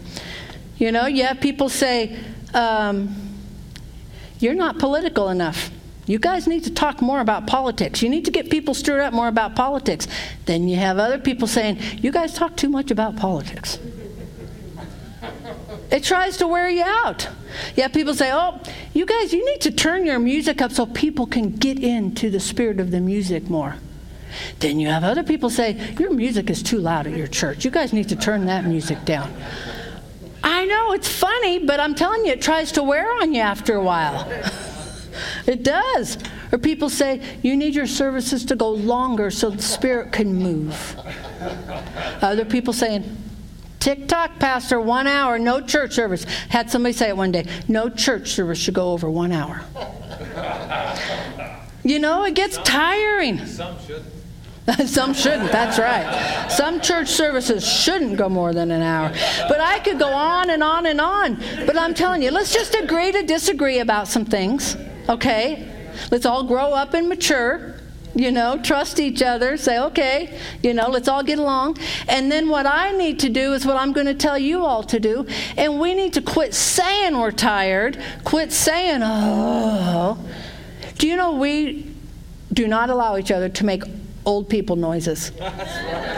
[0.76, 2.18] You know, yeah, people say,
[2.52, 3.25] um,
[4.38, 5.70] you're not political enough.
[6.06, 8.00] You guys need to talk more about politics.
[8.00, 10.06] You need to get people stirred up more about politics.
[10.44, 13.78] Then you have other people saying, You guys talk too much about politics.
[15.90, 17.28] It tries to wear you out.
[17.74, 18.60] Yeah, people say, Oh,
[18.92, 22.40] you guys, you need to turn your music up so people can get into the
[22.40, 23.76] spirit of the music more.
[24.60, 27.64] Then you have other people say, Your music is too loud at your church.
[27.64, 29.32] You guys need to turn that music down.
[30.46, 33.74] I know it's funny, but I'm telling you, it tries to wear on you after
[33.74, 34.30] a while.
[35.46, 36.18] It does.
[36.52, 40.94] Or people say, you need your services to go longer so the Spirit can move.
[42.20, 43.16] Other people saying,
[43.80, 46.24] TikTok, Pastor, one hour, no church service.
[46.50, 49.62] Had somebody say it one day no church service should go over one hour.
[51.82, 53.46] you know, it gets tiring.
[53.46, 54.04] Some should.
[54.86, 56.50] Some shouldn't, that's right.
[56.50, 59.12] Some church services shouldn't go more than an hour.
[59.48, 61.36] But I could go on and on and on.
[61.64, 64.76] But I'm telling you, let's just agree to disagree about some things
[65.08, 65.68] okay?
[66.10, 67.74] Let's all grow up and mature.
[68.14, 71.76] You know, trust each other, say, okay, you know, let's all get along.
[72.08, 74.82] And then what I need to do is what I'm going to tell you all
[74.84, 75.26] to do.
[75.58, 80.18] And we need to quit saying we're tired, quit saying, oh.
[80.96, 81.94] Do you know we
[82.54, 83.82] do not allow each other to make
[84.26, 85.30] old people noises.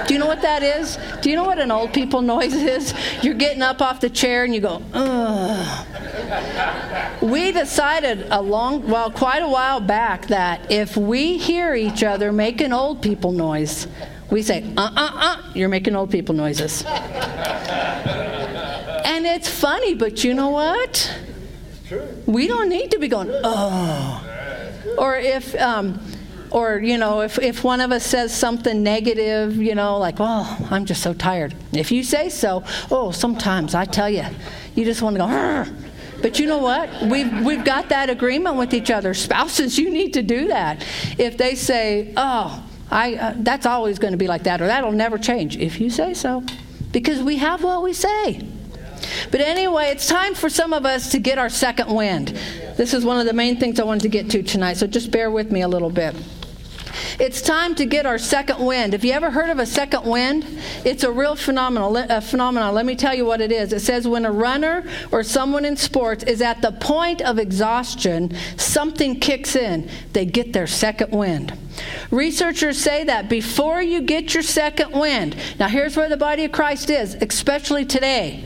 [0.07, 0.99] Do you know what that is?
[1.21, 2.94] Do you know what an old people noise is?
[3.23, 5.87] You're getting up off the chair and you go, ugh.
[7.23, 12.33] We decided a long, well, quite a while back that if we hear each other
[12.33, 13.87] making old people noise,
[14.31, 16.83] we say, uh uh uh, you're making old people noises.
[19.05, 21.14] and it's funny, but you know what?
[22.27, 24.25] We don't need to be going, oh.
[24.99, 26.01] Or if, um,
[26.51, 30.67] or you know if, if one of us says something negative you know like oh
[30.71, 34.25] i'm just so tired if you say so oh sometimes i tell you
[34.75, 35.67] you just want to go Arr.
[36.23, 40.15] but you know what we've, we've got that agreement with each other spouses you need
[40.15, 40.85] to do that
[41.19, 44.93] if they say oh I, uh, that's always going to be like that or that'll
[44.93, 46.43] never change if you say so
[46.93, 48.49] because we have what we say
[49.31, 52.29] but anyway, it's time for some of us to get our second wind.
[52.77, 55.11] This is one of the main things I wanted to get to tonight, so just
[55.11, 56.15] bear with me a little bit.
[57.19, 58.93] It's time to get our second wind.
[58.93, 60.47] Have you ever heard of a second wind?
[60.85, 62.75] It's a real phenomenal, a phenomenon.
[62.75, 63.73] Let me tell you what it is.
[63.73, 68.37] It says when a runner or someone in sports is at the point of exhaustion,
[68.57, 69.89] something kicks in.
[70.13, 71.53] They get their second wind.
[72.11, 76.53] Researchers say that before you get your second wind, now here's where the body of
[76.53, 78.45] Christ is, especially today.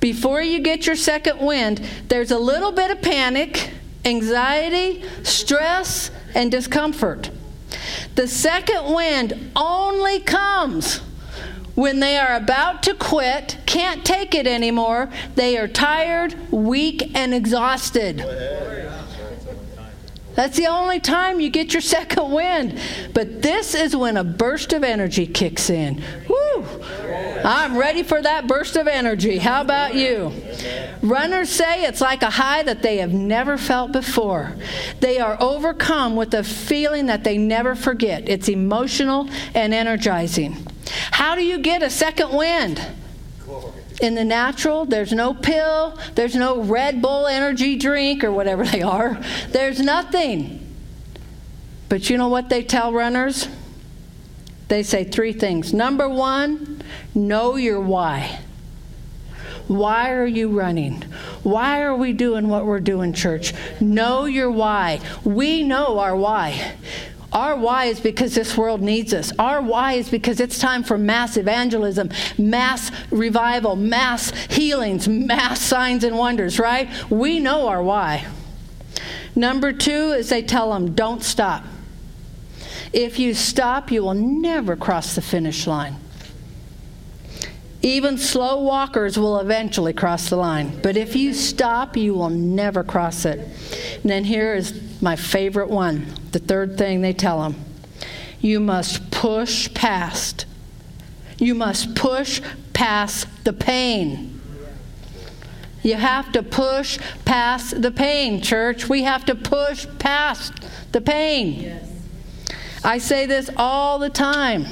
[0.00, 3.70] Before you get your second wind, there's a little bit of panic
[4.04, 7.30] anxiety, stress, and discomfort.
[8.14, 11.00] The second wind only comes
[11.74, 17.32] when they are about to quit, can't take it anymore, they are tired, weak, and
[17.32, 18.18] exhausted.
[20.34, 22.78] That's the only time you get your second wind.
[23.14, 26.02] But this is when a burst of energy kicks in.
[26.28, 26.66] Woo!
[27.44, 29.38] I'm ready for that burst of energy.
[29.38, 30.32] How about you?
[31.02, 34.56] Runners say it's like a high that they have never felt before.
[35.00, 38.28] They are overcome with a feeling that they never forget.
[38.28, 40.66] It's emotional and energizing.
[41.10, 42.80] How do you get a second wind?
[44.02, 48.82] In the natural, there's no pill, there's no Red Bull energy drink or whatever they
[48.82, 49.18] are.
[49.50, 50.58] There's nothing.
[51.88, 53.48] But you know what they tell runners?
[54.66, 55.72] They say three things.
[55.72, 56.82] Number one,
[57.14, 58.40] know your why.
[59.68, 61.02] Why are you running?
[61.44, 63.54] Why are we doing what we're doing, church?
[63.80, 65.00] Know your why.
[65.22, 66.74] We know our why.
[67.32, 69.32] Our why is because this world needs us.
[69.38, 76.04] Our why is because it's time for mass evangelism, mass revival, mass healings, mass signs
[76.04, 76.88] and wonders, right?
[77.10, 78.26] We know our why.
[79.34, 81.64] Number two is they tell them, don't stop.
[82.92, 85.96] If you stop, you will never cross the finish line.
[87.80, 90.78] Even slow walkers will eventually cross the line.
[90.82, 93.38] But if you stop, you will never cross it.
[94.02, 97.56] And then here is my favorite one the third thing they tell them
[98.40, 100.46] you must push past.
[101.38, 104.40] You must push past the pain.
[105.82, 108.88] You have to push past the pain, church.
[108.88, 110.52] We have to push past
[110.90, 111.60] the pain.
[111.60, 111.88] Yes.
[112.84, 114.66] I say this all the time.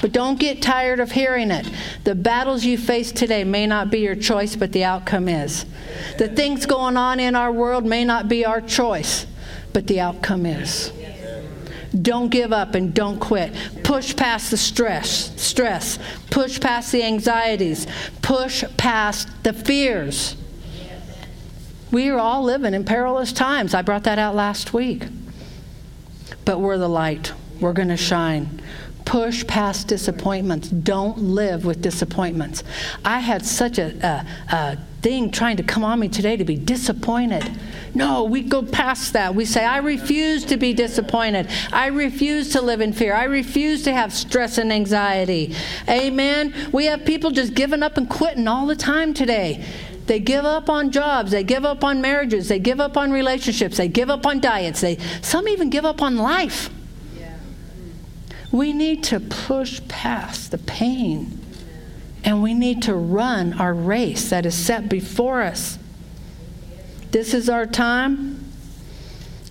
[0.00, 1.68] But don't get tired of hearing it.
[2.04, 5.64] The battles you face today may not be your choice, but the outcome is.
[6.18, 9.26] The things going on in our world may not be our choice,
[9.74, 10.90] but the outcome is.
[12.00, 13.52] Don't give up and don't quit.
[13.84, 15.98] Push past the stress, stress.
[16.30, 17.86] Push past the anxieties.
[18.22, 20.36] Push past the fears.
[21.92, 23.74] We are all living in perilous times.
[23.74, 25.04] I brought that out last week.
[26.44, 27.32] But we're the light.
[27.60, 28.60] We're going to shine
[29.04, 30.68] push past disappointments.
[30.68, 32.64] Don't live with disappointments.
[33.04, 36.56] I had such a, a, a, thing trying to come on me today to be
[36.56, 37.44] disappointed.
[37.94, 39.34] No, we go past that.
[39.34, 41.48] We say, I refuse to be disappointed.
[41.72, 43.14] I refuse to live in fear.
[43.14, 45.54] I refuse to have stress and anxiety.
[45.88, 46.52] Amen.
[46.72, 49.64] We have people just giving up and quitting all the time today.
[50.06, 53.78] They give up on jobs, they give up on marriages, they give up on relationships,
[53.78, 56.68] they give up on diets, they some even give up on life.
[58.52, 61.40] We need to push past the pain
[62.22, 65.78] and we need to run our race that is set before us.
[67.14, 68.44] This is our time.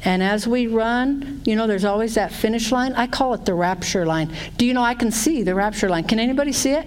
[0.04, 2.92] And as we run, you know, there's always that finish line.
[2.92, 4.36] I call it the rapture line.
[4.58, 6.04] Do you know I can see the rapture line?
[6.04, 6.86] Can anybody see it?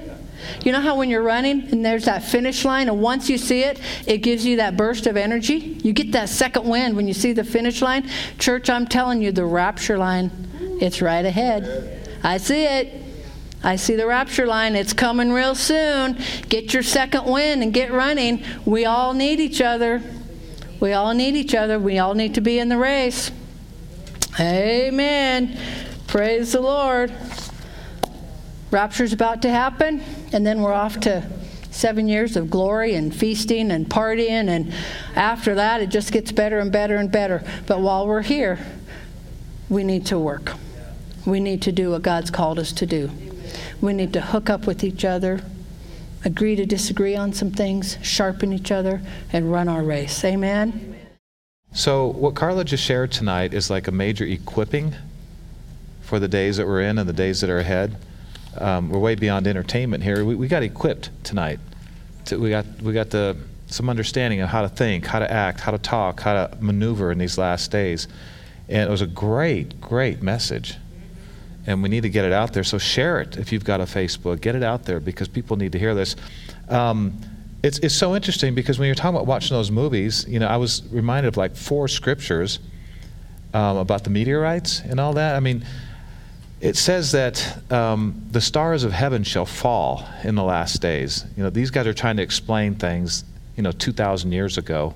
[0.66, 3.62] You know how when you're running and there's that finish line, and once you see
[3.62, 5.78] it, it gives you that burst of energy?
[5.82, 8.10] You get that second wind when you see the finish line.
[8.38, 10.30] Church, I'm telling you, the rapture line,
[10.78, 12.06] it's right ahead.
[12.22, 13.02] I see it.
[13.64, 14.76] I see the rapture line.
[14.76, 16.18] It's coming real soon.
[16.50, 18.44] Get your second wind and get running.
[18.66, 20.02] We all need each other.
[20.80, 21.78] We all need each other.
[21.78, 23.30] We all need to be in the race.
[24.38, 25.58] Amen.
[26.06, 27.12] Praise the Lord.
[28.70, 30.02] Rapture's about to happen,
[30.32, 31.28] and then we're off to
[31.70, 34.72] seven years of glory and feasting and partying, and
[35.14, 37.42] after that, it just gets better and better and better.
[37.66, 38.58] But while we're here,
[39.68, 40.54] we need to work.
[41.24, 43.10] We need to do what God's called us to do.
[43.80, 45.40] We need to hook up with each other,
[46.26, 49.00] agree to disagree on some things, sharpen each other,
[49.32, 50.24] and run our race.
[50.24, 50.96] Amen?
[51.72, 54.94] So, what Carla just shared tonight is like a major equipping
[56.02, 57.96] for the days that we're in and the days that are ahead.
[58.58, 60.24] Um, we're way beyond entertainment here.
[60.24, 61.60] We, we got equipped tonight.
[62.26, 65.60] To, we got, we got the, some understanding of how to think, how to act,
[65.60, 68.08] how to talk, how to maneuver in these last days.
[68.68, 70.76] And it was a great, great message
[71.66, 72.64] and we need to get it out there.
[72.64, 74.40] So share it if you've got a Facebook.
[74.40, 76.16] Get it out there because people need to hear this.
[76.68, 77.20] Um,
[77.62, 80.56] it's, it's so interesting because when you're talking about watching those movies, you know, I
[80.56, 82.60] was reminded of like four scriptures
[83.52, 85.34] um, about the meteorites and all that.
[85.34, 85.64] I mean,
[86.60, 91.24] it says that um, the stars of heaven shall fall in the last days.
[91.36, 93.24] You know, these guys are trying to explain things,
[93.56, 94.94] you know, 2,000 years ago.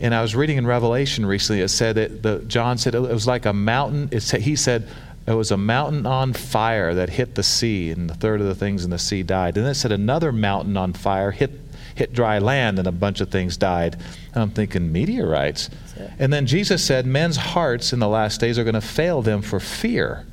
[0.00, 3.26] And I was reading in Revelation recently, it said that the, John said it was
[3.26, 4.08] like a mountain.
[4.10, 4.88] It said, he said,
[5.30, 8.54] it was a mountain on fire that hit the sea, and a third of the
[8.54, 9.56] things in the sea died.
[9.56, 11.52] And then it said another mountain on fire hit,
[11.94, 13.96] hit dry land, and a bunch of things died.
[14.34, 15.70] And I'm thinking, meteorites.
[16.18, 19.42] And then Jesus said, men's hearts in the last days are going to fail them
[19.42, 20.26] for fear,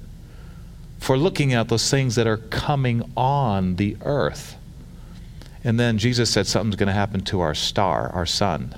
[1.00, 4.56] for looking at those things that are coming on the earth.
[5.64, 8.74] And then Jesus said, something's going to happen to our star, our sun.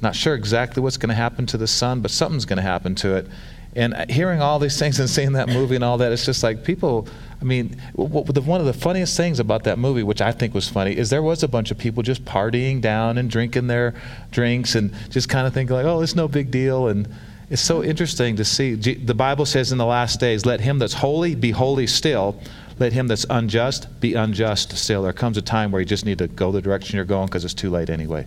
[0.00, 2.94] Not sure exactly what's going to happen to the sun, but something's going to happen
[2.96, 3.26] to it.
[3.74, 6.42] And uh, hearing all these things and seeing that movie and all that, it's just
[6.42, 7.06] like people.
[7.40, 10.96] I mean, one of the funniest things about that movie, which I think was funny,
[10.96, 13.94] is there was a bunch of people just partying down and drinking their
[14.30, 17.08] drinks and just kind of thinking like, "Oh, it's no big deal." And
[17.50, 18.74] it's so interesting to see.
[18.74, 22.40] The Bible says in the last days, "Let him that's holy be holy still."
[22.80, 25.02] Let him that's unjust be unjust still.
[25.02, 27.44] There comes a time where you just need to go the direction you're going because
[27.44, 28.24] it's too late anyway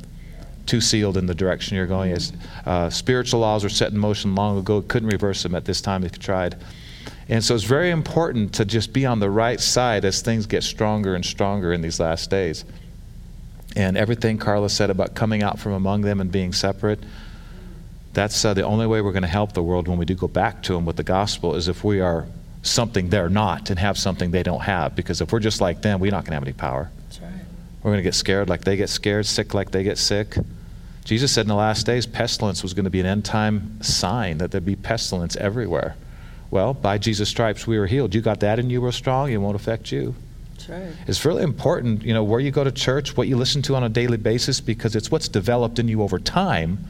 [0.66, 2.18] too sealed in the direction you're going.
[2.66, 6.04] Uh, spiritual laws were set in motion long ago, couldn't reverse them at this time
[6.04, 6.56] if you tried.
[7.30, 10.64] And so it's very important to just be on the right side as things get
[10.64, 12.66] stronger and stronger in these last days.
[13.76, 17.00] And everything Carla said about coming out from among them and being separate,
[18.14, 20.28] that's uh, the only way we're going to help the world when we do go
[20.28, 22.28] back to them with the gospel is if we are
[22.64, 24.96] something they're not and have something they don't have.
[24.96, 26.92] Because if we're just like them, we're not going to have any power.
[27.84, 30.36] We're going to get scared like they get scared, sick like they get sick.
[31.04, 34.38] Jesus said in the last days, pestilence was going to be an end time sign,
[34.38, 35.96] that there'd be pestilence everywhere.
[36.52, 38.14] Well, by Jesus' stripes, we were healed.
[38.14, 40.14] You got that and you were strong, it won't affect you.
[40.70, 40.92] Right.
[41.08, 43.84] It's really important, you know, where you go to church, what you listen to on
[43.84, 46.86] a daily basis, because it's what's developed in you over time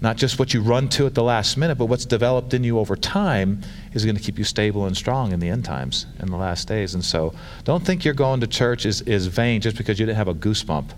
[0.00, 2.78] not just what you run to at the last minute, but what's developed in you
[2.78, 3.62] over time
[3.94, 6.68] is going to keep you stable and strong in the end times, in the last
[6.68, 6.94] days.
[6.94, 7.34] And so
[7.64, 10.34] don't think you're going to church is, is vain just because you didn't have a
[10.34, 10.90] goosebump.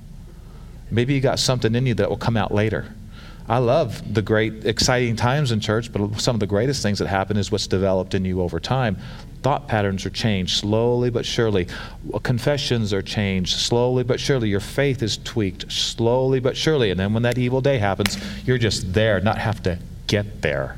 [0.90, 2.92] Maybe you got something in you that will come out later.
[3.48, 7.08] I love the great, exciting times in church, but some of the greatest things that
[7.08, 8.98] happen is what's developed in you over time
[9.42, 11.66] thought patterns are changed slowly but surely.
[12.22, 14.48] Confessions are changed slowly but surely.
[14.48, 16.90] Your faith is tweaked slowly but surely.
[16.90, 19.78] And then when that evil day happens, you're just there, not have to
[20.08, 20.76] get there.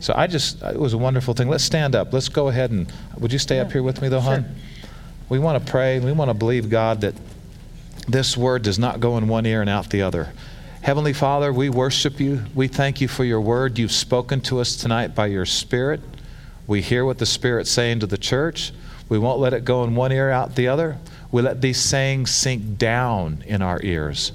[0.00, 1.48] So I just, it was a wonderful thing.
[1.48, 2.12] Let's stand up.
[2.12, 4.44] Let's go ahead and, would you stay up here with me though, hon?
[5.30, 5.98] We want to pray.
[5.98, 7.14] We want to believe, God, that
[8.06, 10.34] this word does not go in one ear and out the other.
[10.84, 12.44] Heavenly Father, we worship you.
[12.54, 13.78] We thank you for your word.
[13.78, 16.02] You've spoken to us tonight by your Spirit.
[16.66, 18.70] We hear what the Spirit's saying to the church.
[19.08, 20.98] We won't let it go in one ear out the other.
[21.32, 24.32] We let these sayings sink down in our ears.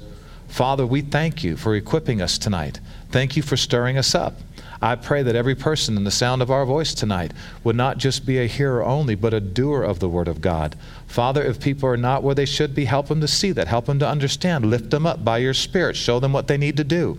[0.48, 2.80] Father, we thank you for equipping us tonight.
[3.12, 4.34] Thank you for stirring us up.
[4.82, 8.24] I pray that every person in the sound of our voice tonight would not just
[8.24, 10.74] be a hearer only, but a doer of the Word of God.
[11.06, 13.68] Father, if people are not where they should be, help them to see that.
[13.68, 14.64] Help them to understand.
[14.66, 15.96] Lift them up by your Spirit.
[15.96, 17.18] Show them what they need to do.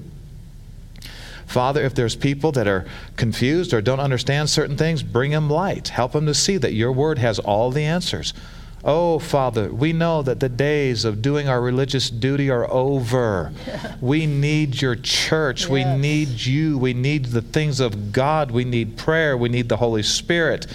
[1.46, 2.86] Father, if there's people that are
[3.16, 5.90] confused or don't understand certain things, bring them light.
[5.90, 8.34] Help them to see that your Word has all the answers.
[8.84, 13.52] Oh, Father, we know that the days of doing our religious duty are over.
[14.02, 15.62] We need your church.
[15.62, 15.70] Yes.
[15.70, 16.80] We need you.
[16.80, 18.50] We need the things of God.
[18.50, 19.38] We need prayer.
[19.38, 20.66] We need the Holy Spirit.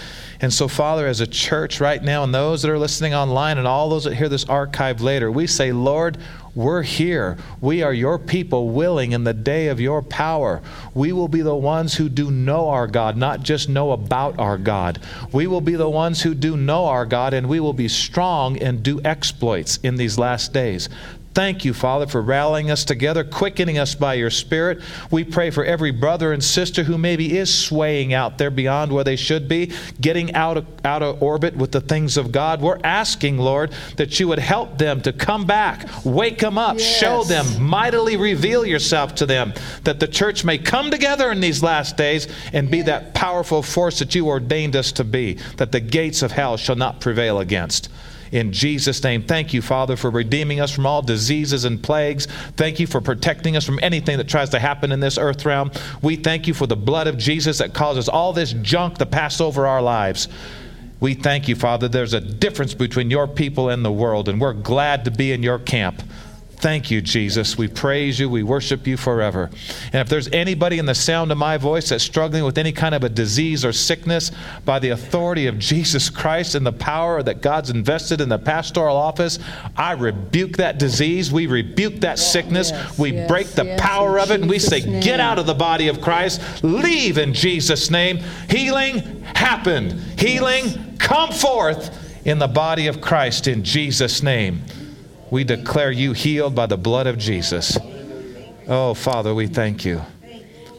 [0.41, 3.67] And so, Father, as a church right now, and those that are listening online, and
[3.67, 6.19] all those that hear this archive later, we say, Lord,
[6.57, 7.37] we're here.
[7.61, 10.63] We are your people, willing in the day of your power.
[10.95, 14.57] We will be the ones who do know our God, not just know about our
[14.57, 14.99] God.
[15.33, 18.57] We will be the ones who do know our God, and we will be strong
[18.57, 20.89] and do exploits in these last days.
[21.37, 24.81] Thank you, Father, for rallying us together, quickening us by your Spirit.
[25.11, 29.05] We pray for every brother and sister who maybe is swaying out there beyond where
[29.05, 32.63] they should be, getting out of, out of orbit with the things of God.
[32.63, 36.99] We're asking, Lord, that you would help them to come back, wake them up, yes.
[36.99, 39.53] show them, mightily reveal yourself to them,
[39.85, 43.99] that the church may come together in these last days and be that powerful force
[43.99, 47.91] that you ordained us to be, that the gates of hell shall not prevail against
[48.33, 49.23] in Jesus' name.
[49.23, 52.27] Thank you, Father, for redeeming us from all diseases and plagues.
[52.57, 55.71] Thank you for protecting us from anything that tries to happen in this earth realm.
[56.03, 59.41] We thank you for the blood of Jesus that causes all this junk to pass
[59.41, 60.29] over our lives.
[60.99, 61.89] We thank you, Father.
[61.89, 65.43] There's a difference between your people and the world, and we're glad to be in
[65.43, 66.03] your camp.
[66.59, 67.59] Thank you, Jesus.
[67.59, 68.31] We praise you.
[68.31, 69.51] We worship you forever.
[69.93, 72.95] And if there's anybody in the sound of my voice that's struggling with any kind
[72.95, 74.33] of a disease or sickness,
[74.65, 78.97] by the authority of Jesus Christ and the power that God's invested in the pastoral
[78.97, 79.39] office,
[79.77, 81.31] I rebuke that disease.
[81.31, 82.71] We rebuke that sickness.
[82.71, 85.03] Yes, we yes, break the yes, power of it and we say, name.
[85.03, 86.41] Get out of the body of Christ.
[86.65, 88.21] Leave in Jesus' name.
[88.49, 89.93] Healing happened.
[90.19, 94.63] Healing come forth in the body of Christ in Jesus' name.
[95.31, 97.77] We declare you healed by the blood of Jesus.
[98.69, 100.03] Oh, Father, we thank you.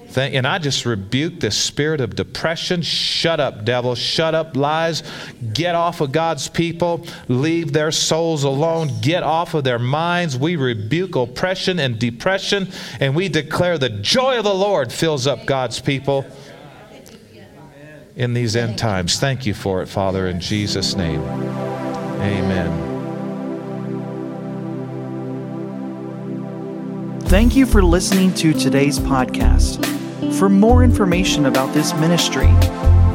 [0.09, 2.81] Thank, and I just rebuke the spirit of depression.
[2.81, 3.93] Shut up, devil.
[3.93, 5.03] Shut up, lies.
[5.53, 7.05] Get off of God's people.
[7.27, 8.89] Leave their souls alone.
[9.01, 10.37] Get off of their minds.
[10.37, 12.69] We rebuke oppression and depression,
[12.99, 16.25] and we declare the joy of the Lord fills up God's people
[18.15, 19.19] in these end times.
[19.19, 21.21] Thank you for it, Father, in Jesus' name.
[21.21, 22.86] Amen.
[27.27, 29.85] Thank you for listening to today's podcast.
[30.39, 32.47] For more information about this ministry,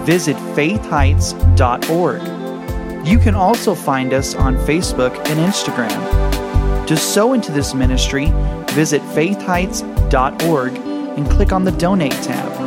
[0.05, 3.07] visit faithheights.org.
[3.07, 6.87] You can also find us on Facebook and Instagram.
[6.89, 8.27] To sow into this ministry,
[8.73, 12.62] visit faithheights.org and click on the Donate tab.